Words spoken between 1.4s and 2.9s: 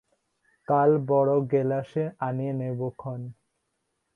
গেলাসে আনিয়ে নেব